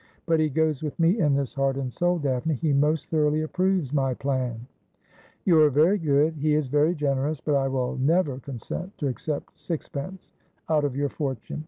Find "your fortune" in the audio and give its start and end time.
10.95-11.59